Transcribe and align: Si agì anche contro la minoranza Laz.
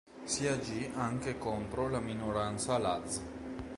Si 0.23 0.47
agì 0.47 0.91
anche 0.95 1.37
contro 1.37 1.87
la 1.87 1.99
minoranza 1.99 2.79
Laz. 2.79 3.21